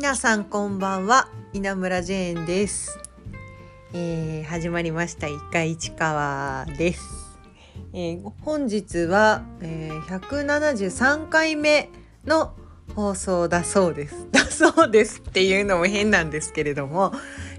[0.00, 1.28] 皆さんこんばんは。
[1.52, 2.98] 稲村ジェーンです、
[3.92, 5.26] えー始まりました。
[5.26, 7.38] 一回市川です、
[7.92, 11.90] えー本日は、えー173回目
[12.24, 12.54] の
[12.96, 14.26] 放送だそうです。
[14.32, 17.12] だそうですっていうのも変なんですけれども、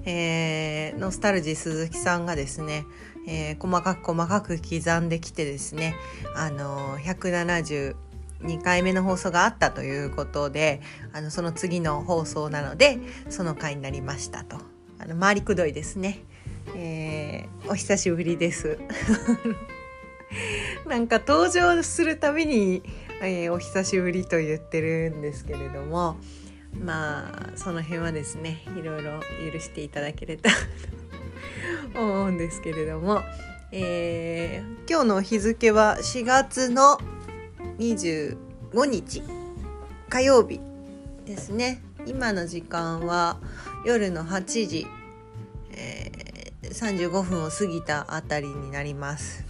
[0.06, 2.86] えーノスタルジー鈴木さんがですね、
[3.28, 5.94] えー細かく細かく刻んできてですね
[6.36, 7.94] あのー
[8.44, 10.82] 2回目の放送があったということで
[11.14, 14.58] あのその次の放送なのでその回になりましたと。
[15.02, 16.24] あの回りくどいですね、
[16.76, 18.78] えーお久しぶりです。
[20.88, 22.84] なんか登場するたびに、
[23.20, 26.18] えーお久しぶりと言ってるんですけれども
[26.80, 29.20] まあその辺はですねいろいろ
[29.52, 30.52] 許していただければ
[31.94, 33.24] と 思うんですけれども、
[33.72, 37.00] えー今日の日付は4月の
[37.82, 38.38] 25
[38.86, 39.24] 日
[40.08, 40.60] 火曜日
[41.26, 41.82] ですね。
[42.06, 43.40] 今の時間は
[43.88, 44.86] 夜の8時、
[45.72, 49.46] えー35分を過ぎたあたりになります。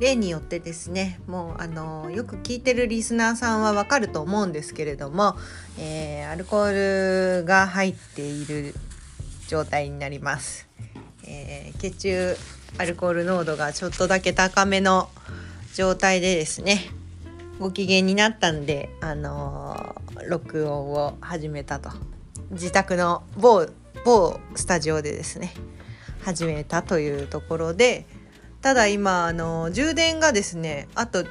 [0.00, 5.36] 例によってですねもうあのよく聞いてるリスナーさんはわかると思うんですけれども、
[5.78, 8.74] えーアルコールが入っている
[9.46, 10.68] 状態になります、
[11.24, 12.36] えー血中
[12.78, 15.08] アルコール濃度がちょっとだけ高めの
[15.74, 16.90] 状態でですね
[17.58, 21.90] ご機嫌になったんで、あのー録音を始めたと。
[22.50, 23.66] 自宅の某
[24.04, 25.54] 某スタジオでですね
[26.22, 28.06] 始めたというところで
[28.60, 31.28] ただ今、あのー充電がですねあと10%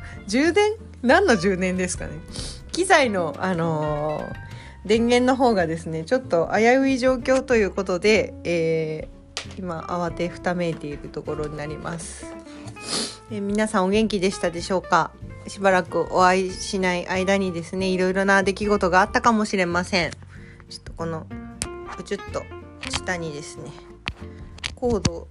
[0.28, 0.72] 充電？
[1.02, 2.12] 何の充電ですかね。
[2.72, 4.52] 機材の、あのー
[4.84, 9.22] 電源の方がですねちょっと危うい状況ということで、えー
[9.58, 12.41] 今慌てふためいているところになります。
[13.30, 15.10] え皆さんお元気でしたでしょうか？
[15.48, 20.10] しばらくお会いしない間にですねいろいろな出来事があったかもしれません。
[20.68, 21.26] ちょっとこの
[21.96, 22.42] プチュッと
[22.90, 23.70] 下にですね
[24.74, 25.28] コードを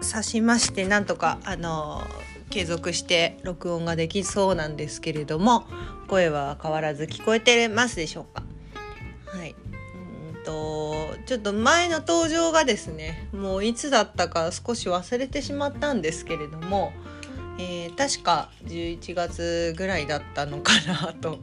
[0.00, 2.02] 挿しましてなんとかあの
[2.50, 5.64] 継続して録音ができそうなんですけれども
[6.08, 8.42] 声は変わらず聞こえてますでしょうか？
[9.26, 9.54] はい。
[10.34, 10.92] うんと
[11.26, 16.92] ちょっと前の登場がですねもういつだったか少し忘れてしまったんですけれども、
[17.62, 21.38] えー確か11月ぐらいだったのかなと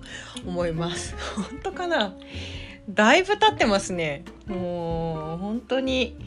[0.45, 1.15] 思います。
[1.35, 2.15] 本当かな？
[2.89, 4.23] だいぶ経ってますね。
[4.47, 6.17] もう本当に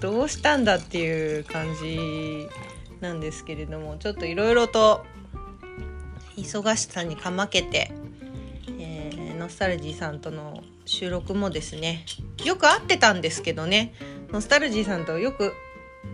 [0.00, 2.48] どうしたんだっていう感じ
[3.00, 5.04] なんですけれどもちょっといろいろと
[6.36, 7.90] 忙しさにかまけて、
[8.78, 12.06] えーノスタルジーさんとの収録もですね
[12.44, 13.92] よく会ってたんですけどね
[14.32, 15.52] ノスタルジーさんとよく、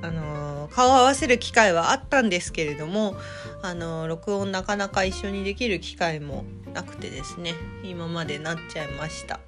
[0.02, 0.41] あのー
[0.74, 3.14] 顔を合わせる機会はあったんですけれども、
[3.62, 6.44] あの録音なかなか一緒にできる機会も
[6.74, 9.40] なくてですね今までなっちゃいました。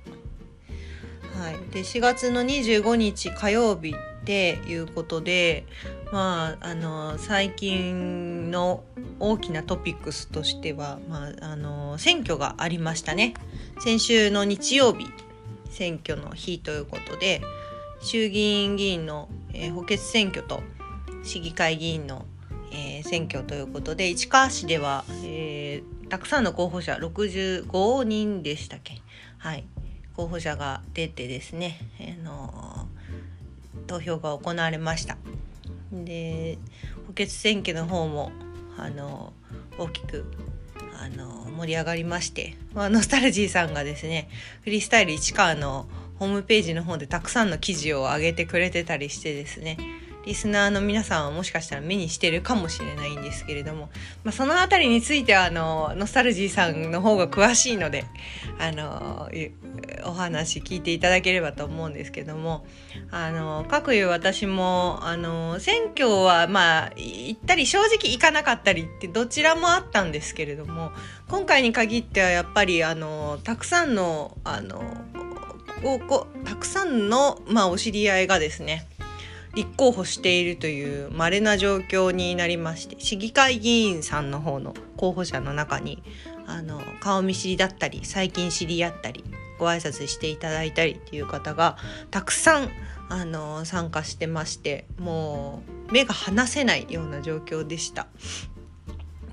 [1.36, 5.66] はい、で4月の25日火曜日っていうことで
[6.12, 8.84] まああの最近の
[9.18, 13.34] 大きなトピックスとしては、まあ、あの選挙がありましたね
[13.80, 15.08] 先週の日曜日
[15.70, 17.42] 選挙の日ということで
[18.00, 20.62] 衆議院議員の、えー補欠選挙と
[21.24, 22.24] 市議会議員の、
[22.72, 29.00] えー選挙ということで市川市では、えーたくさんの候補者65人でしたっけ？
[29.38, 29.64] はい
[30.14, 32.88] 候補者が出てですね、あの
[33.86, 35.16] 投票が行われました。
[35.92, 36.58] で
[37.06, 38.30] 補欠選挙の方も
[38.76, 39.32] あの
[39.78, 40.24] 大きく
[41.00, 44.28] あの盛り上がりまして、まあ、ノスタルジーさんがですね
[44.62, 45.86] フリースタイル市川の
[46.18, 49.78] ホームページの方でたくさんの記事を上げてくれてたりしてですね
[50.26, 53.90] リスナーの皆さんはもしかしたら目にしてるかもしれないんですけれども、
[54.24, 58.04] まあ、そのあたりについてはあのノスタルジーさんの方が詳しいので
[58.58, 59.28] あの
[60.06, 62.64] お話聞いていただければと思うんですけども
[63.10, 70.92] あの各いう私もあの選挙はまあ行ったり正直行かなかったりってどちらもあったんですけれども
[71.28, 74.82] 今回に限ってはやっぱりあのたくさんのあの
[75.82, 78.86] こうこうたくさんの、まあ、お知り合いがですね
[79.54, 86.02] 立候補しているという稀な状況になりまして市議会議員さんの方の候補者の中に
[86.46, 89.24] あの顔見知りだったり最近知り合ったり
[89.58, 91.76] ご挨拶していただいたりっていう方が
[92.10, 92.70] たくさん
[93.08, 98.06] あの参加してましてもう目が離せないような状況でした。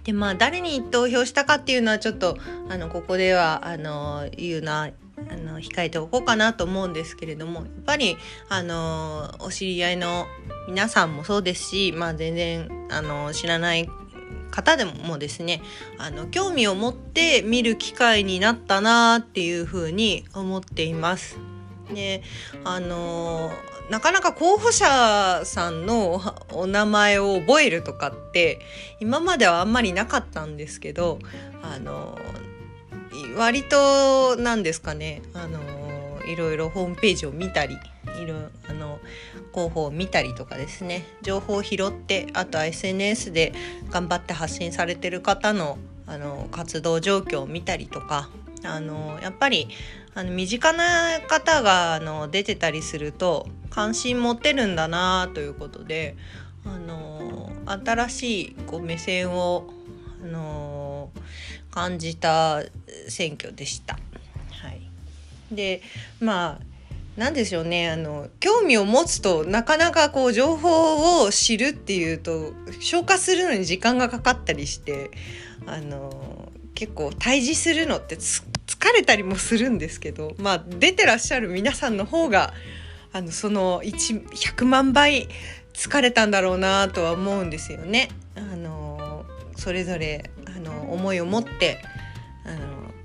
[0.03, 2.37] でまあ誰に投票したかっていうのはちょっと
[2.69, 4.89] あのここではあの言うな
[5.29, 8.17] あの控えておこうかなと思うんですけれどもやっぱり
[8.49, 10.27] あのお知り合いの
[10.67, 13.89] 皆さんもそうですし、まあ、全然あの知らない
[14.51, 15.61] 方でもですね
[15.97, 21.39] あの興味を持って見る機会になったなっていうふうに思っています。
[21.93, 22.21] で
[22.63, 23.51] あの
[23.89, 26.21] なかなか候補者さんの
[26.53, 28.61] お名前を覚えるとかって
[29.01, 31.19] 今まではあんまりなかったんですけど
[31.61, 32.17] あの
[33.35, 35.59] 割と何ですかねあの
[36.25, 37.77] いろいろホームページを見たり
[38.21, 38.35] いろ
[38.69, 38.99] あの
[39.53, 43.53] 広報を見たりとかですね情報を拾ってあとは SNS で
[43.89, 45.77] 頑張って発信されてる方の
[46.07, 48.29] あの活動状況を見たりとか
[48.63, 49.69] あのやっぱり
[50.13, 56.17] あの身近な方があの出てたりすると関心持ってるんだなということで
[56.65, 59.69] あの新しいこう目線を
[60.21, 61.11] あの
[61.71, 62.61] 感じた
[63.09, 63.97] 選挙でした。
[64.51, 64.81] はい、
[65.51, 65.81] で
[66.19, 66.71] まあ
[67.17, 75.11] 何でしょうねあの興味を持つとなかなかこう情報を知るっていうと消化するのに時間がかかったりして
[75.65, 78.43] あの結構対峙するのって疲
[78.93, 82.53] れたりもするんですけどまあ出てらっしゃる皆さんの方が
[83.13, 85.27] あのその100万倍
[85.73, 88.09] 疲れたんだろうなとは思うんですよね。
[88.35, 89.25] あの
[89.57, 91.83] それぞれあの思いを持って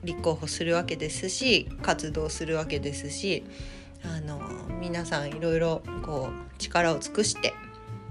[0.06, 3.44] 立候補するわけですし活動するわけですし
[4.02, 4.40] あの
[4.80, 7.52] 皆さんいろいろこう力を尽くして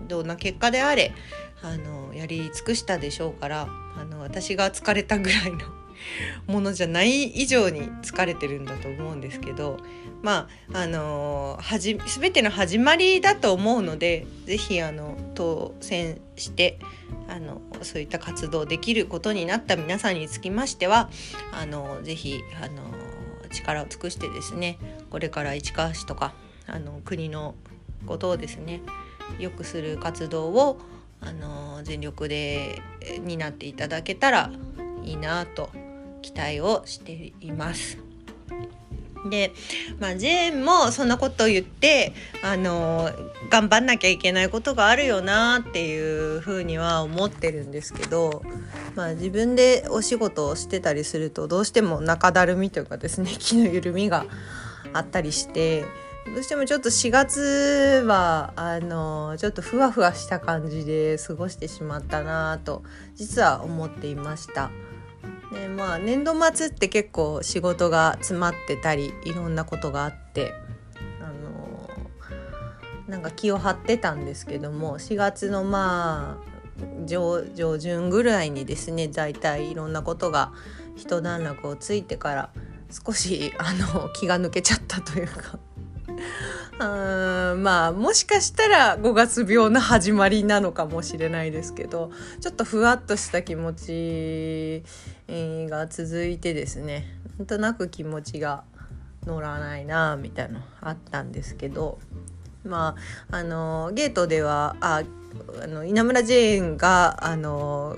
[0.08, 1.14] どんな結果であれ
[1.64, 5.58] あのやり尽くしたでしょうからあの私が疲れたぐらいの
[6.48, 9.78] ものじゃない以上に疲れてるんだと思うんですけど
[10.26, 16.80] まああのはじ全ての始まりだと思うので是非あの当選して
[17.30, 21.12] あのそういった活動できることになった皆さんにつきましては
[21.52, 22.82] あのぜひあの
[23.52, 24.80] 力を尽くしてですね
[25.12, 26.34] これから市川市とか
[26.66, 27.54] あの国の
[28.08, 28.82] ことをですね
[29.38, 30.80] 良くする活動を
[31.22, 32.82] あの全力で
[33.22, 34.52] 担っていただけたら
[35.04, 35.70] いいなと
[36.24, 38.00] 期待をしています。
[39.30, 39.54] で、
[40.00, 42.14] まあ、ジェーンもそんなことを言って
[42.44, 43.10] あの
[43.50, 48.44] 頑張んなきゃいけないことがあるよなっていうふうには思ってるんですけど、
[48.96, 54.26] まあ、自分でお仕事をしてたりするとどうしても中だるみというかですね 気の緩みが
[54.94, 55.86] あったりして
[56.34, 62.84] どうしてもちょっと4月はあのちょっとふわふわした感じで過ごしてしまったなと
[63.16, 64.72] 実は思っていました。
[65.56, 70.54] でまあ年度末って結構仕事が詰まってたりいろんなことがあって
[71.22, 71.90] あの
[73.08, 80.52] なんか気を張ってたんですけども4月のまあ上上旬ぐらいにですね大体いろんなことが
[80.98, 82.50] 一段落をついてから
[82.92, 85.58] 少しあの気が抜けちゃったというか。
[86.80, 86.84] う
[87.56, 94.84] んまあもしかしたら5月病の始まりなのかもしれないですけどちょっとふわっとした気持ち
[95.70, 97.08] が続いてですね
[97.38, 98.64] なんとなく気持ちが
[99.26, 102.00] 乗らないなみたいなのあったんですけど
[102.64, 102.96] ま
[103.32, 105.04] ああのゲートではあ
[105.62, 107.98] あの稲村ジェーンがあの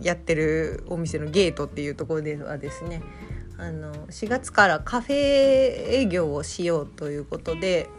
[0.00, 3.02] やってるお店のゲートっていうところではですね
[3.58, 7.90] あの4月からカフェ営業をしようということで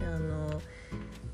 [0.00, 0.62] あの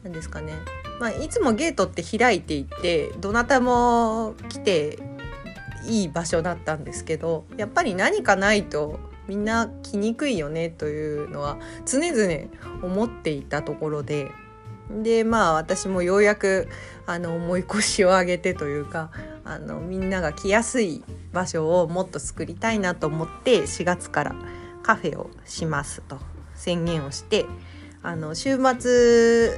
[0.02, 0.55] 何ですかね、
[0.99, 4.98] まあ、いつもゲートって開いていてどなたも来て
[5.84, 8.98] いい場所だったんですけどやっぱり何かないと
[9.29, 12.50] みんな来にくいよねというのは常々
[12.82, 14.31] 思っていたところで
[14.90, 16.69] でまあ私もようやく
[17.06, 19.10] あの重い腰を上げてというか
[19.44, 24.36] あのみんなが来やすい場所をもっと作りたいなと思って4月から
[24.82, 26.19] カフェをしますと
[26.55, 27.46] 宣言をして
[28.02, 29.50] あの週末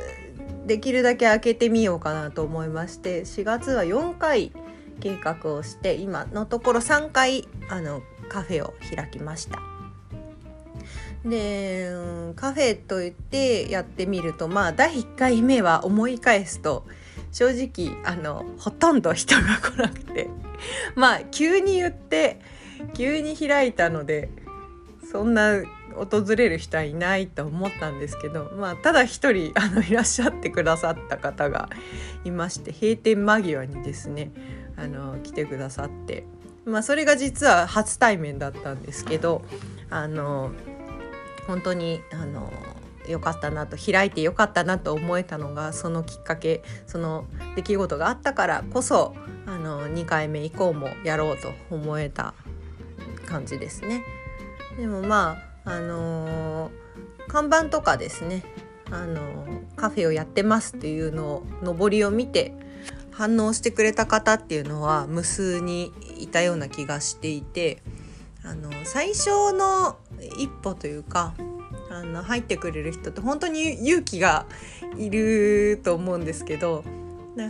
[0.67, 4.53] できるだけ開けてみようかなと思いまして4月は4回
[5.01, 9.78] 計画をして今のところ3回あのカフェを開きました。
[11.25, 11.91] で
[12.37, 16.87] カフェといってやってみるとまあ第1回目は思い返すと
[17.33, 20.29] 正直あのほとんど人が来なくて
[20.95, 22.41] まあ急に言って
[22.95, 24.31] 急に開いたので
[25.11, 25.63] そんな
[25.95, 31.69] 訪れる人はいないと思ったんですけど、まあ、ただ一人あのいらっしゃってくださった方が
[32.25, 34.31] いまして閉店間際にですね
[34.77, 36.25] あの来てくださって、
[36.65, 39.43] まあ、それが実は初対面だったんですけど
[39.91, 40.53] あの
[41.49, 42.53] 本当にあの
[43.09, 47.25] 良かったなと開いて良かったなと思えたのがそのきっかけその
[47.57, 52.35] 出来事があったからこそあの2回目以降もやろうと思えた
[53.27, 54.05] 感じですね。
[54.79, 56.71] でもまああの、
[57.29, 58.43] 看板とかですね
[58.91, 62.55] あの、カフェをやってますっていうのを上りを見て
[63.11, 67.83] 反応してくれた方っていうのは無数にいたような気がしていて
[68.45, 69.99] あの最初の
[70.39, 71.35] 一歩というか
[71.91, 74.47] あの入ってくれる人って本当に勇気が
[74.97, 76.85] いると思うんですけど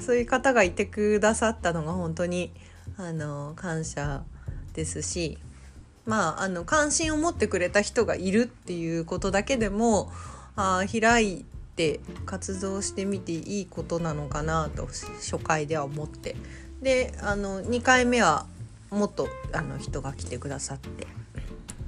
[0.00, 2.52] そういう方がいてくださったのが本当に
[2.96, 4.22] あの感謝
[4.74, 5.38] ですし
[6.04, 10.10] まああの関心を持ってくれた人がいるっていうことだけでも
[10.56, 11.44] あ開い
[11.76, 16.36] て活動してみていいことなのかなと初回では思って。
[16.82, 18.46] であの2回目は
[18.90, 21.06] もっとあの人が来てくださって。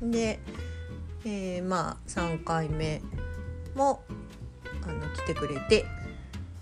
[0.02, 0.40] で、
[1.24, 3.02] えー、まあ3回目
[3.74, 4.02] も
[4.82, 5.84] あの来てくれて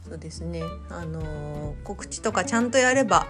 [0.08, 3.26] そうですねあの告知とかちゃんとやれば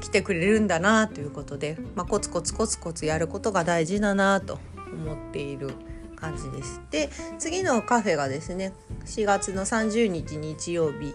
[0.00, 4.58] 来てくれるんだなということで、まあ、コツコツコツコツやることが大事だなと
[4.92, 5.70] 思っている
[6.16, 6.80] 感じです。
[6.90, 8.72] で次のカフェがですね
[9.04, 11.14] 4月の30日日曜日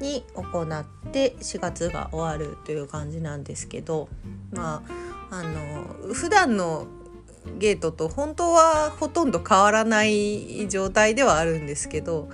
[0.00, 4.08] に行って4月が終わるという感じなんですけど
[4.52, 4.82] ま
[5.30, 6.86] ああの普段の
[7.58, 12.28] ゲートと本当はほとんど変わらない状態ではあるんですけど、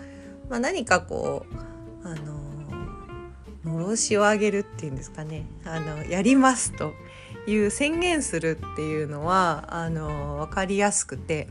[0.49, 1.47] まあ、何かこ
[2.04, 2.42] うあの
[3.64, 6.92] のろしを上げるっていうんですかねあのやりますと
[7.47, 11.49] いう宣言するっていうのはあの分かりやすくて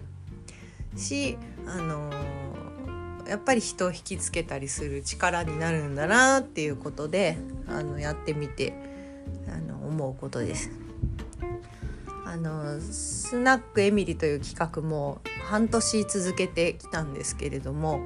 [0.96, 2.12] しあの
[3.28, 7.38] やっぱり人を引きつけたりする力になるんだなっていうことで
[7.68, 8.74] あのやってみて
[9.48, 10.70] あの思うことです。
[12.32, 18.00] あのスナックエミリという企画も半年続けてきたんですけれども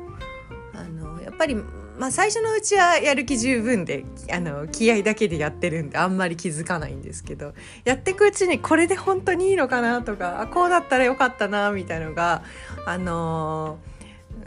[0.74, 7.54] あのやっぱり、まあ、最初のうちはやる気十分であの気合だけでやってるんであんまり気づかないんですけど
[7.84, 12.42] やっていくうちにこれで本当にいいのかなとかあこうだったらよかったなみたいのが
[12.88, 13.78] あの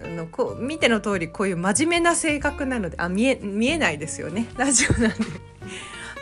[0.02, 4.49] あのこう見ての通りこういう真面目な性格なのであ見え見えないですよね。
[4.56, 5.48] ラジオなんで。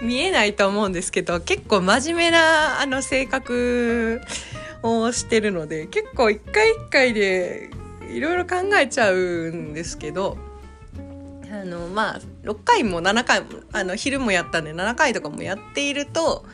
[0.03, 4.21] 見えないと思うんですけど結構真面目なあの性格
[4.83, 7.71] をしてるので結構一回一回で
[8.11, 10.37] いろいろ考えちゃうんですけど
[11.51, 16.45] あのまあ6回も7回もあの昼もやったんで7回とかもやっていると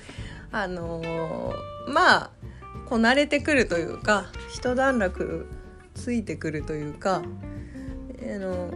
[0.50, 1.54] あの
[1.88, 2.30] まあ
[2.88, 5.46] こなれてくるというか一段落
[5.94, 8.70] ついてくるというかあの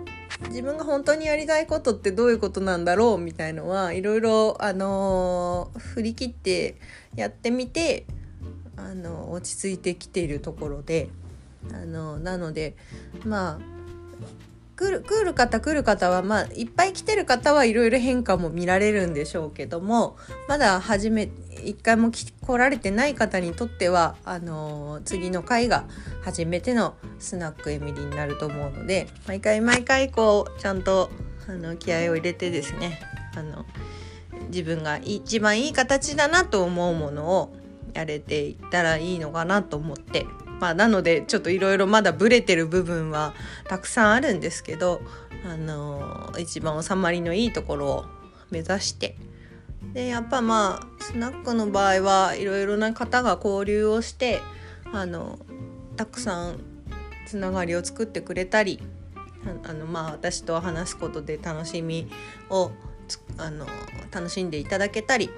[0.49, 6.77] 自分が本当にやりたいことってどういうことなんだろうみたいのはいろいろあの振り切って
[7.15, 8.07] やってみて
[8.77, 11.09] あの落ち着いてきているところで
[11.73, 12.77] あのなので
[13.25, 13.77] まあ
[14.77, 20.17] 来る来る方来る方はまあいっぱい来てる方はいろいろ変化も見られるんでしょうけども
[20.49, 21.31] まだ初め
[21.65, 25.85] 一回も来られてない方にとってはあのー、次の回が
[26.23, 31.11] 初めてのスナックエミリーになると思うので毎回毎回こうちゃんと
[31.49, 33.01] あの気合を入れてですね
[33.35, 33.65] あの
[34.49, 37.57] 自分が一番いい形だなと思うものを
[37.95, 40.27] やれていったらいいのかなと思って
[40.61, 43.35] まあ、なのでちょっといろいろまだブレてる部分は
[43.65, 45.01] たくさんあるんですけど、
[45.45, 48.05] あのー、一番収まりのいいところを
[48.51, 49.17] 目指して。
[49.93, 54.43] でやっぱまあスナックの場合はいろいろな方が交流をして
[54.93, 55.39] あの
[55.97, 56.61] たくさん
[57.27, 58.81] つながりを作ってくれたり
[59.65, 62.09] あのまあ私と話すことで楽しみ
[62.51, 62.73] を
[63.39, 63.67] あの
[64.11, 65.31] 楽しんでいただけたり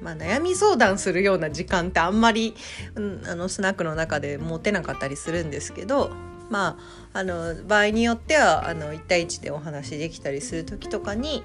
[0.00, 2.54] まあ、悩み相談するような時間ってあんまり、
[2.94, 6.10] うん、あのスナックの中で持てなかったりするんですけど
[6.50, 6.78] ま
[7.12, 11.42] ああの場合によってはあの1対1でお話できたりする時とかに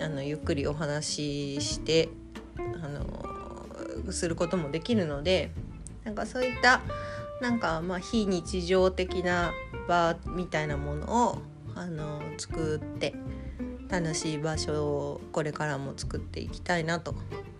[0.00, 2.08] あのゆっくりお話しして
[2.56, 5.50] あのすることもできるので
[6.04, 6.80] なんかそういった
[7.40, 9.52] なんかまあ非日常的な
[9.88, 11.38] 場みたいなものを
[11.74, 13.14] あの作って
[13.90, 17.14] 楽しい場所をこれからも作っていきたいなと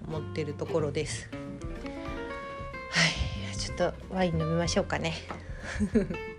[0.06, 1.28] 思ってるところです。
[2.90, 3.56] はい。
[3.56, 5.14] ちょっとワイン飲みましょうかね。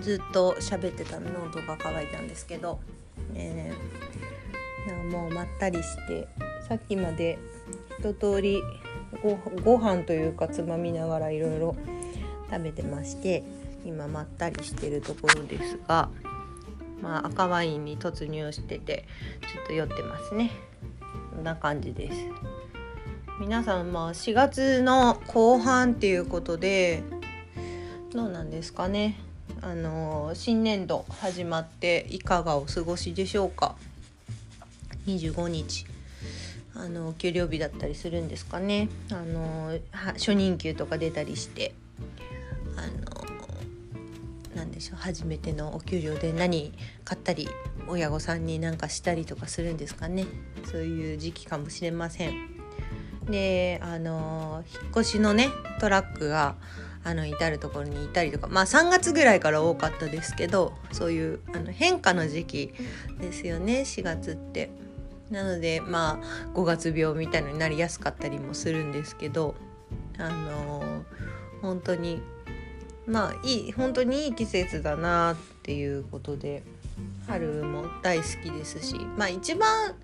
[0.00, 2.78] ずっと喋ってた喉が渇いたんですけど、
[3.34, 6.28] えー、もうまったりして
[6.68, 7.38] さっきまで
[7.98, 8.62] 一通り
[9.22, 11.74] ごご飯というかつまみながらいろいろ
[12.50, 13.42] 食べてまして
[13.84, 16.08] 今まったりしてるところですが
[17.04, 19.04] まあ、赤ワインに突入してて
[19.52, 20.52] ちょっと酔ってますね。
[21.34, 22.16] こんな感じです。
[23.38, 27.02] 皆さんまあ4月の後半っていうことで
[28.10, 29.18] どうなんですかね。
[29.60, 33.76] あの新年度始まっていかがお過ごしでしょうか。
[35.06, 35.84] 25日。
[36.74, 38.88] あの給料日だったりするんですかね。
[39.10, 39.78] あの
[40.14, 41.74] 初任給とか出たりして
[42.76, 43.03] あの
[44.54, 46.72] 何でしょう初めてのお給料で何
[47.04, 47.48] 買ったり
[47.88, 50.26] 親御さんに何かしたりとかするんですかね
[50.70, 52.54] そういう時期かもしれません。
[53.26, 55.48] であの引っ越しのね
[55.80, 56.56] トラックが
[57.04, 62.74] あの至る所にいたりとかまあ3月ぐらいから多かったですけどそういうあの変化の時期
[63.20, 64.70] ですよね4月って。
[65.30, 69.54] なのでまあ5月病みたいのになりやすかったりもするんですけど
[70.18, 71.02] あの
[71.62, 72.22] 本当に
[73.06, 76.62] まあいい本当にいい季節だなっていうことで
[77.26, 79.94] 春も大好きですしまあ一番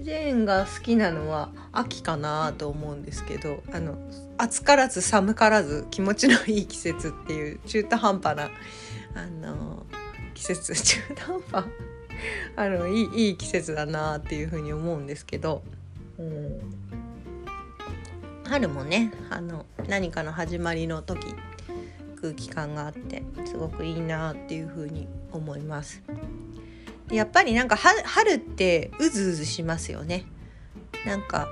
[0.00, 3.96] ジェーンが好きなのは秋かなと思うんですけどあの
[4.38, 8.50] 暑からず寒からず気持ちのいい季節っていう中途半端な
[9.14, 9.86] あの
[10.34, 11.64] 季節 中途半端？
[12.56, 15.62] あのいいいい季節だなっていうふうに思うんですけど、
[16.18, 16.60] うん、
[18.44, 21.34] 春もねあの何かの始まりの時
[22.24, 26.02] 空気感があってすごくいいなっていうふうに思います。
[27.10, 30.24] やっぱりなんか春ってうずうずしますよね。
[31.04, 31.48] なんか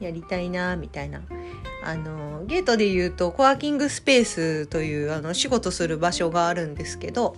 [0.00, 1.22] やりたいなみたいな。
[1.84, 7.36] あのゲートで言うとコワーキングスペースというあの仕事する場所があるんですけど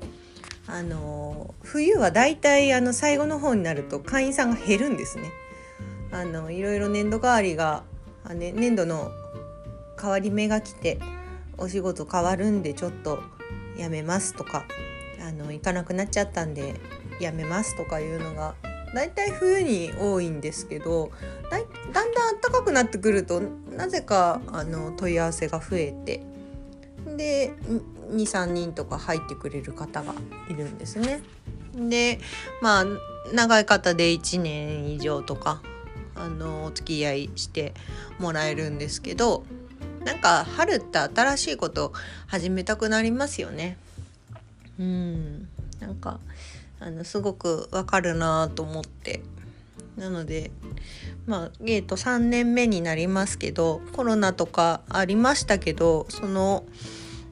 [0.68, 5.30] あの冬はだいたいあの最後の方になると会員さんが減るんですね。
[6.12, 7.82] あのいろいろ年度代わりが
[8.24, 9.10] あ、ね、年度の
[10.00, 11.00] 変わり目が来て
[11.58, 13.20] お仕事変わるんでちょっと
[13.76, 14.64] やめますとか
[15.26, 16.74] あの行かなくなっちゃったんで
[17.20, 18.54] やめますとかいうのが
[18.94, 21.10] だいたい冬に多いんですけど
[21.50, 21.58] だ
[21.92, 23.42] だんだん暖かくなってくると
[23.76, 26.22] なぜかあの問い合わせが増えて
[27.16, 27.52] で
[28.10, 30.14] 23人とか入ってくれる方が
[30.48, 31.22] いるんですね。
[31.74, 32.20] で
[32.62, 32.84] まあ
[33.32, 35.60] 長い方で1年以上とか
[36.14, 37.74] あのお付き合いして
[38.18, 39.44] もらえるんですけど
[40.06, 41.92] なんか春って新しいこと
[42.28, 43.76] 始めたくなりますよね。
[44.78, 45.48] うん。
[45.80, 46.20] なんか
[46.78, 49.20] あのすごくわかるなと思って。
[49.96, 50.52] なので
[51.26, 56.64] まあゲート3年目になりますけどコロナとかありましたけどその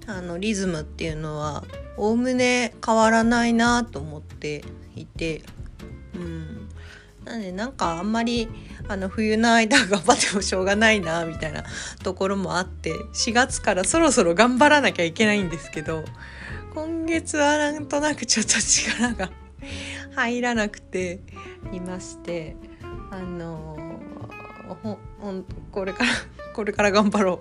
[0.06, 1.62] あのリズムっていうのは
[1.96, 4.64] おおむね変わらないなと思って
[4.96, 5.42] いて。
[6.16, 6.68] うん。
[7.24, 8.48] なんでなんかあんまり
[8.88, 11.64] あの冬の間頑張ってもしょうがないなみたいな
[12.02, 16.04] ところもあって4月からそろそろ頑張らなきゃいけないんですけど
[16.74, 19.30] 今月はなんとなくちょっと力が
[20.14, 21.20] 入らなくて
[21.72, 22.56] いまして
[23.10, 23.76] あの
[24.82, 26.10] ほほこれから
[26.54, 27.40] これから頑張ろ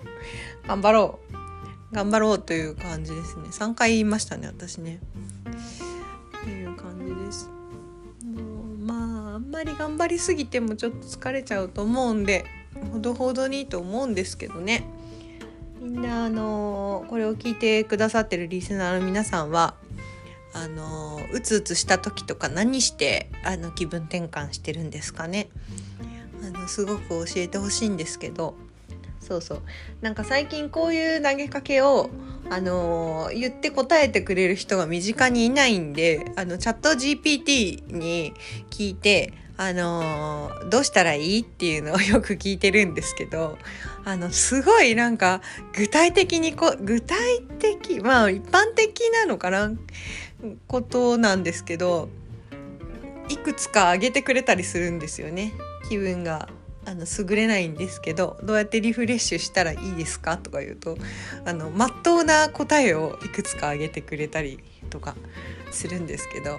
[0.64, 0.68] う。
[0.68, 1.94] 頑張ろう。
[1.94, 3.44] 頑張ろうという感じですね。
[3.50, 5.00] 3回言いましたね私ね。
[9.54, 12.44] まあまり頑張りすぎてもちょっと疲れちゃうと思うんで
[12.92, 14.84] ほどほどにと思うんですけどね。
[15.80, 19.76] みんなあのこれを聞いてくださってるリスナーの皆さんは
[20.54, 25.48] あのうつうつした時とか何してあの気分転換してるんですかね。
[26.42, 28.56] あのすごく教えてほしいんですけど。
[29.20, 29.62] そうそう。
[30.00, 32.10] なんか最近こういう投げかけを
[32.50, 38.34] あのー、言って答えてくれる人が身近にいないんであのチャット GPT に
[38.70, 43.58] 聞いてあの、どうしたらいいっていうのをよく聞いてるんですけど
[44.04, 45.40] あのすごいなんか
[45.76, 47.16] 具体的にこ具体
[47.58, 49.70] 的まあ一般的なのかな
[50.66, 52.08] ことなんですけど
[53.28, 55.52] いくつか挙げてくれたりするんですよね。
[55.88, 56.48] 気分が
[56.86, 60.98] あの優れないんですけどどうやってリフレッシュしたらいいですかとか言うと
[61.46, 64.58] あの真っ当な答えをいくつか挙げてくれたり
[64.90, 65.14] とか
[65.70, 66.58] するんですけど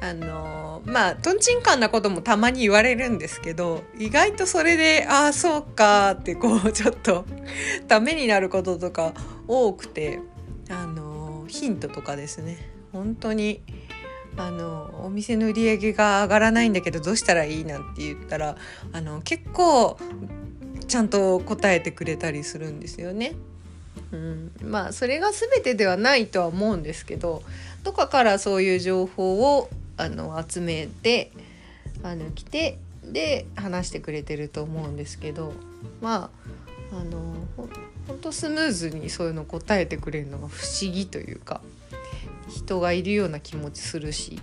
[0.00, 7.24] あのまあとんちんかんなこともたまに言われるんですけど意外とそれでああそうかってこうちょっと
[7.88, 9.14] ためになることとか
[9.48, 10.20] 多くて
[10.68, 12.58] あのヒントとかですね
[12.92, 13.62] 本当に
[14.36, 18.56] あのお店の売り上げが上がらないんだけどどうしたらいいなんて言ったら
[18.92, 19.96] あの結構
[20.86, 23.34] ちゃんと答えてくれたりするんですよね。
[24.12, 27.42] うん、まあそれが全てではないとは思うんですけど
[27.82, 31.32] どこかからそういう情報をあの集めて
[32.02, 35.52] あの来てで話してくれてると思うんですけど
[36.00, 36.30] ま
[36.92, 37.34] ああの
[38.06, 41.60] ほんとスムーズにそういうの答えてくれるのが不思議というか
[42.48, 44.40] 人がいるような気持ちするし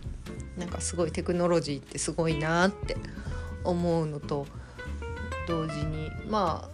[0.57, 2.97] なんかすごいテクノロジーってすごいなって
[3.63, 4.45] 思うのと
[5.47, 6.69] 同時にま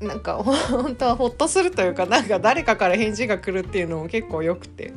[0.00, 4.92] あなんか本当はほっとするというかなんか誰かから返事が来るっていうのも結構よくて。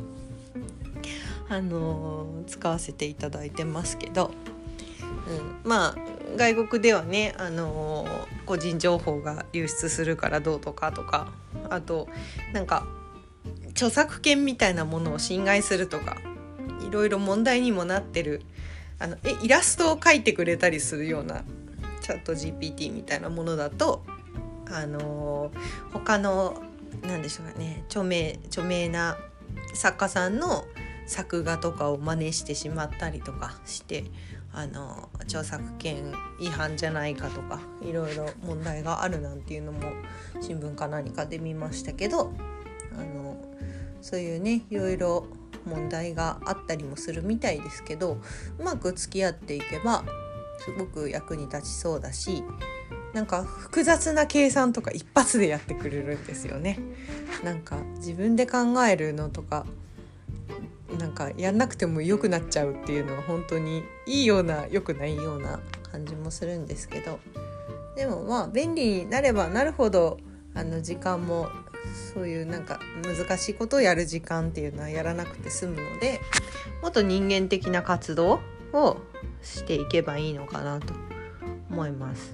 [1.49, 4.31] あのー、使わせていただいてますけど、
[5.27, 5.95] うん、まあ
[6.35, 11.31] 外国ではね、あのー、個人情報が流出するからどうとかとか。
[11.69, 12.07] あと
[12.53, 12.85] なんか
[13.71, 16.17] 著作権みたいなものを侵害するとか。
[16.85, 18.41] いろいろ問題にもなってる。
[18.99, 21.43] あのえイラストを描いてくれたりするような。
[22.01, 24.03] チャット GPT みたいなものだと。
[24.71, 25.51] あの
[25.91, 26.61] 他の
[27.03, 27.83] 何でしょうかね。
[27.87, 29.17] 著名著名な
[29.73, 30.65] 作家さんの
[31.07, 34.05] 作画とかを真似してしまったりとかして
[34.51, 39.91] あの著作権違反じゃないかとかいろいろ問題があるなんていうのも
[40.41, 42.31] 新聞か何かで見ましたけど
[42.93, 43.37] あの
[44.01, 45.27] そういうねいろいろ
[45.65, 48.17] 問題があったりもするみたいですけど
[48.59, 50.03] うまく付き合っていけば
[50.59, 52.43] すごく役に立ちそうだし
[53.13, 56.77] なんか複雑な計算とか一発でやってくれるんですよね。
[57.45, 59.65] なんか自分で考えるのとか
[60.99, 65.59] なんかやんなくても良くなっちゃうっていうのは本当にいいような良くないような
[65.91, 67.19] 感じもするんですけど
[67.95, 70.17] でもまあ便利になればなるほど
[70.53, 71.49] あの時間も
[72.13, 76.21] そういうなんか難しいことをやる時間っていうのはやらなくて済むので
[76.81, 78.39] もっと人間的な活動
[78.73, 78.97] を
[79.41, 80.93] していけばいいのかなと
[81.69, 82.33] 思います。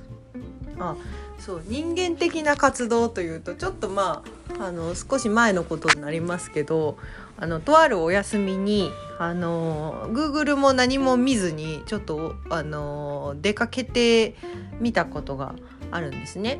[0.79, 0.95] あ
[1.37, 4.23] そう人間的な活動というとちょっとま
[4.59, 6.97] ああの少し前のことになりますけど
[7.41, 14.35] あのとあるお休みにあの Google も何も見ずにちょっとあの出かけて
[14.79, 15.55] みたことが
[15.89, 16.59] あるんですね。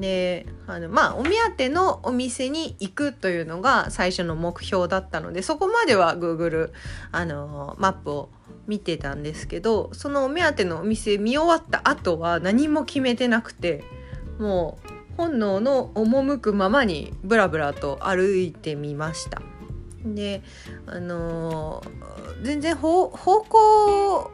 [0.00, 6.72] であのまあお目当てのお店に行くというのが最初の目標だったのでそこまでは Google
[7.10, 8.28] あのマップを
[8.66, 13.82] 見てたんですけどそのお目当てのお店見終わった後は何も決めてなくて
[14.38, 19.42] もう本能の赴くままにブラブラと歩いてみました。
[20.04, 20.42] で
[20.86, 21.82] あの、
[22.42, 24.30] 全然方向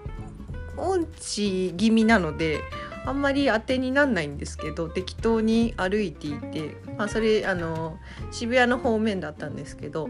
[0.76, 2.60] 音痴気味なので
[3.04, 7.98] あんまり当てになんないんですけど適当に歩いていて、まあ、それあの
[8.30, 10.08] 渋谷の方面だったんですけど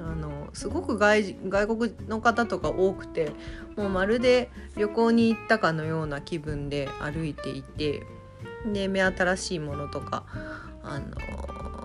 [0.00, 3.32] あのすごく外国の方とか多くて
[3.76, 8.06] もうまるで旅行に行ったかのような気分で歩いていて
[8.72, 10.24] で目新しいものとか
[10.82, 11.00] あ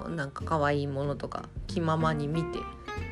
[0.08, 2.60] のなんか可愛いものとか気ままに見て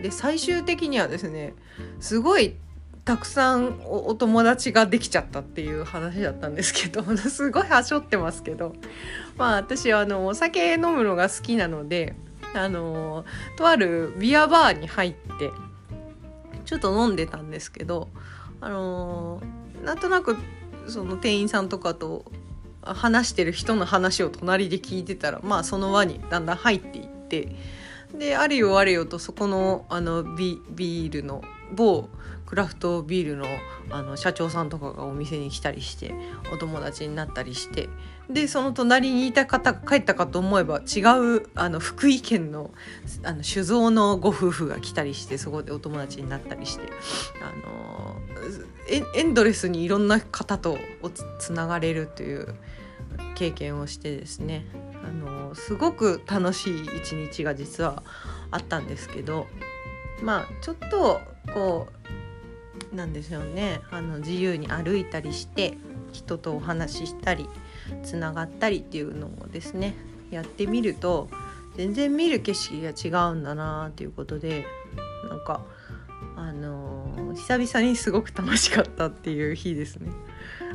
[0.02, 1.54] で最終的にはですね
[2.00, 2.56] すごい
[3.04, 8.76] たくさんお友達ができちゃったっていう話だったんですけど すごいはしょってますけど
[9.38, 12.16] まあ私あのお酒飲むのが好きなので
[12.54, 13.26] あの
[13.58, 15.52] とあるビアバーに入って
[16.66, 18.10] ちょっと飲んでたんですけど
[18.60, 19.42] あの
[19.84, 20.38] なんとなく
[20.88, 22.32] その店員さんとかと
[22.84, 27.56] 話してる人の話を隣で聞いてたらまあその輪にだんだん入っていって
[28.17, 31.41] であれよあれよとそこのあのビビールの
[31.74, 32.10] 某
[32.45, 33.45] クラフトビールの
[33.91, 36.13] あの社長さんとかがお店に来たりして
[36.54, 37.88] お友達になったりして
[38.30, 41.00] でその隣にいた方が帰ったかと思えば違
[41.38, 42.71] うあの福井県の
[43.24, 46.84] あの酒造のご夫婦が来たりしてそこでお友達になったりして
[47.41, 48.15] あの
[49.15, 50.78] エンドレスにいろんな方と
[51.39, 52.56] つながれるという
[53.36, 54.65] 経験をしてですね。
[55.04, 58.04] あのすごく楽しい一日が実は
[58.52, 59.48] あったんですけど
[60.22, 61.22] まあちょっと
[61.54, 61.88] こ
[62.92, 63.82] うなんでしょうね。
[63.90, 65.78] あの自由に歩いたりして
[66.12, 67.48] 人とお話ししたり
[68.04, 69.96] つながったりっていうのをですね
[70.30, 71.30] やってみると
[71.76, 74.66] 全然見る景色が違うんだなっていうことで
[75.30, 75.62] なんか
[76.41, 80.12] あの、久々にすごく楽しかったっていう日ですね。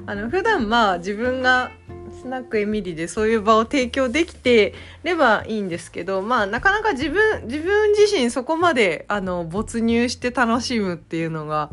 [0.07, 1.73] あの普段まあ自分が
[2.21, 11.71] スナックエミリでそういう場を提供できてればいいんですけどまあなかなか自分自分自身そこまであの没入して楽しむっていうのが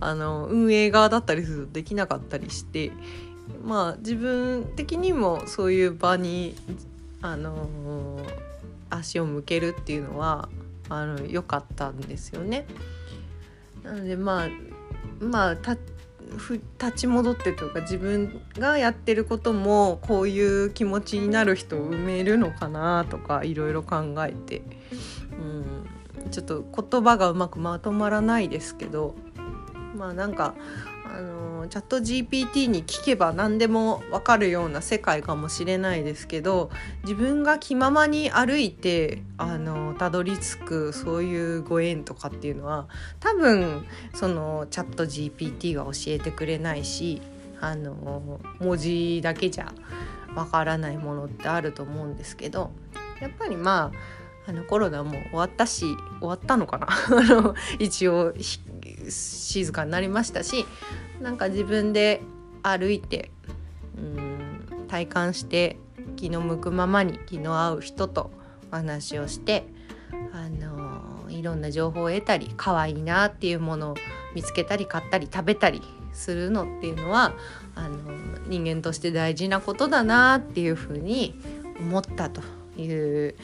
[0.00, 2.90] あの運営側だったりするとできなかったりして
[3.62, 6.56] まあ自分的にもそういう場に
[7.22, 7.68] あの
[8.90, 10.48] 足を向けるっていうのは
[10.88, 12.66] あの良かったんですよね。
[13.86, 14.48] なのでまあ
[15.24, 15.78] まあ立
[16.96, 24.62] ち戻ってというか自分がやってることもこういう気持ちになる人を埋めるのかなとかいろいろ考えて、
[25.38, 29.14] うん、ちょっと言葉がうまくまとまらないですけど。
[29.96, 30.54] まあなんか
[31.14, 36.70] あのチャット GPT に聞けば何でも分かるような世界かもしれないですけど
[37.02, 42.88] 自分が気ままに歩いてあのたどり着くそういうご縁とかっていうのは
[43.20, 47.20] 多分そのチャット GPT が教えてくれないし
[47.60, 49.72] あの文字だけじゃ
[50.34, 52.70] わからないものってあると思うんですけど
[53.20, 54.15] やっぱりまあ
[54.48, 56.88] あのコロナも終わったし終わったのかな？
[57.78, 58.32] 一応
[59.08, 60.66] 静かになりましたし
[61.20, 62.22] なんか自分で
[62.62, 63.30] 歩いて
[63.98, 65.78] うん体感して
[66.16, 68.30] 気の向くままに気の合う人と
[68.72, 69.66] お話をして
[70.32, 73.94] あのいろんな情報を得たり可愛いなっていうものを
[74.34, 75.82] 見つけたり買ったり食べたり
[76.12, 77.34] するのっていうのは
[77.74, 77.98] あの
[78.46, 81.38] 人間として大事なことだなっていうふうに
[81.78, 82.40] 思ったと
[82.76, 82.88] い
[83.28, 83.34] う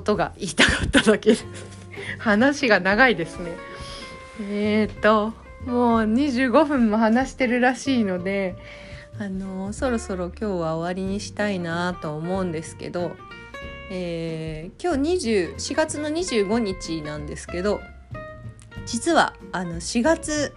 [0.00, 1.46] ことが言いたかっただけです。
[2.18, 3.50] 話が長いですね。
[4.40, 5.34] えー、っと
[5.66, 8.56] もう25分も話してるらしいので
[9.18, 13.12] あのそろそろ今日は終わりにしたいなと思うんですけど、
[13.90, 17.82] えー、今日20 4月の25日なんですけど
[18.86, 20.54] 実はあの4月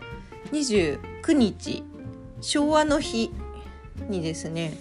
[0.53, 1.83] 29日
[2.39, 3.33] 昭和の日
[4.07, 4.77] にですね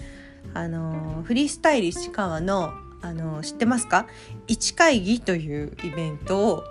[0.54, 2.72] あのフリースタイル市川の
[3.02, 4.06] あの知ってますか？
[4.46, 6.64] 一会議というイベントを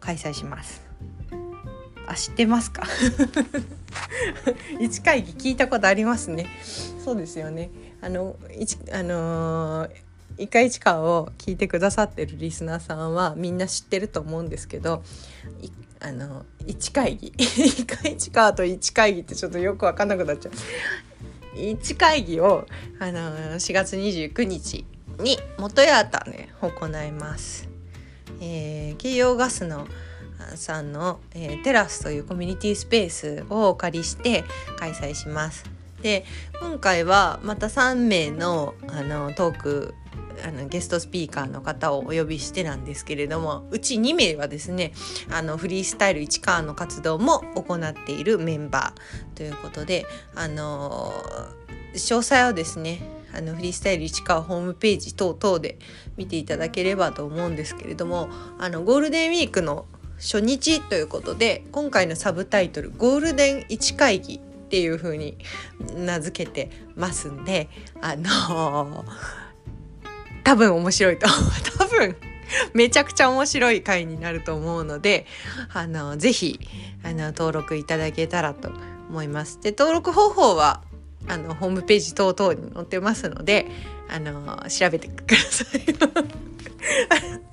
[0.00, 0.82] 開催します。
[2.06, 2.84] あ知ってますか？
[4.80, 6.46] 一会議聞いたことありますね。
[7.04, 7.70] そうですよね。
[8.00, 9.88] あの一あの
[10.36, 15.02] 一回一会を聞いてくださってるリスナーさんはみんな知ってると思うんですけど
[16.00, 17.32] あの一会議。
[17.38, 20.52] 一回一会と一会議ってちょっとよく分かんなくなっちゃう。
[21.58, 22.66] 一会議を
[23.00, 24.84] あの4月29日
[25.18, 27.68] に元屋田ね行います。
[28.40, 29.86] えー、京葉ガスの
[30.54, 34.44] さんの、えー、テラスというコミュニティスペースをお借りして
[34.78, 35.64] 開催します。
[36.02, 36.24] で
[36.60, 39.94] 今回はまた3名のあのトーク
[40.44, 44.92] あのゲストスピーカーの方をお呼びしてなんですけれどもうち2名はですね
[45.32, 51.12] あのフリースタイル市川の活動も行っているメンバーということであの
[51.94, 53.00] 詳細はですね
[53.34, 55.78] あのフリースタイル市川ホームページ等々で
[56.16, 59.86] 見ていただければと思うんですけれどもあのゴールデンウィークの
[60.16, 64.36] 初日ということで今回のサブタイトル「ゴールデン1会議」
[64.68, 65.38] っていう風に
[65.96, 67.68] 名付けてますんで
[68.00, 69.04] あのー、
[70.44, 71.26] 多分面白いと
[71.78, 72.16] 多分
[72.74, 75.26] めちゃくちゃ面白い回になると思うので
[75.72, 76.60] あのぜひ
[77.04, 78.70] あの登録いただけたらと
[79.08, 79.60] 思います。
[79.60, 80.82] で登録方法は
[81.28, 83.66] あのホームページ等々に載ってますので
[84.08, 85.84] あの調べてください。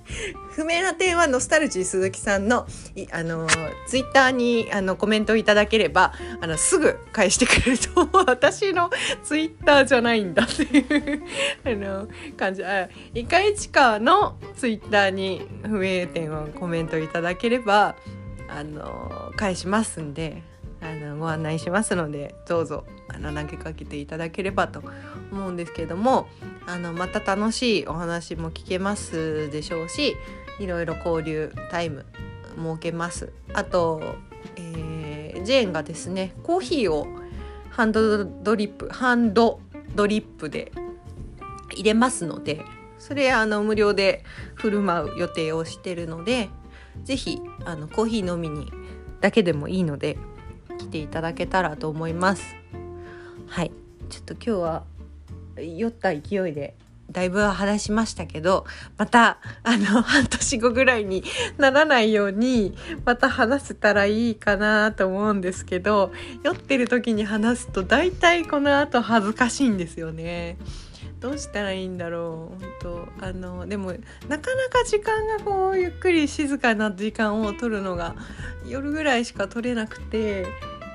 [0.56, 2.66] 不明な点はノスタルジー鈴木さんの
[3.12, 3.46] あの
[3.88, 8.24] ツイッターにあのコメントいただければあのすぐ返してくれると思う。
[8.26, 8.90] 私の
[9.24, 11.24] ツイッターじゃないんだっていう
[11.66, 12.08] あの
[12.38, 12.64] 感じ。
[12.64, 17.96] あイカイチカのツイッターに不明点をコメントいただければ
[18.48, 20.42] あの返しますんで。
[20.82, 24.84] あのご案内しますのでどうぞあの投げかけていただければと
[25.32, 26.28] 思うんですけども
[26.68, 30.16] あのまた楽しいお話も聞けますでしょうし
[30.60, 32.06] いろいろ交流タイム
[32.56, 33.34] 設けます。
[33.54, 34.16] あと、
[34.56, 37.08] えー、ジェーンがですねコーヒーを
[37.70, 39.60] ハンドドリップハンド
[39.96, 40.72] ドリップで
[41.74, 42.64] 入れますので
[43.00, 44.24] それあの無料で
[44.56, 46.50] 振る舞う予定をしてるので
[47.04, 47.38] 是非
[47.94, 48.72] コーヒー飲みに
[49.20, 50.18] だけでもいいので
[50.96, 52.56] ていただけたらと思います。
[53.48, 53.72] はい
[54.10, 54.84] ちょっと今日は
[55.58, 56.76] 酔った勢いで
[57.12, 58.66] だいぶ話しましたけど
[58.98, 61.24] またあの 半年後ぐらいに
[61.58, 66.12] ならないようにまた話せたらいいかなと思うんですけど
[66.44, 70.58] 酔ってる時に話すと大体この後恥ずかしいんですよね。
[71.20, 73.94] どうしたらいいんだろう本当あのでも
[74.28, 78.16] なかなか時間がこうゆっくり静かな時間を取るのが
[78.68, 80.46] 夜ぐらいしか取れなくて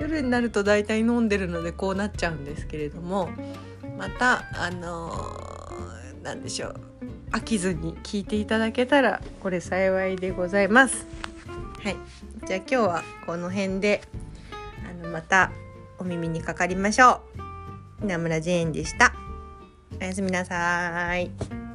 [0.01, 3.29] 夜になると大体飲んでるのでこうなっちゃうんですけれども
[3.99, 5.11] またあの
[6.23, 6.81] 何でしょう
[7.31, 11.07] 飽きずに聞いていただけたらこれ幸いでございます。
[11.83, 11.95] はい
[12.45, 14.01] じゃあ今日はこの辺で
[14.89, 15.51] あのまた
[15.99, 17.21] お耳にかかりましょ
[18.01, 18.05] う。
[18.05, 19.13] 稲村ジェーンでした。
[19.99, 21.70] おやすみなさい。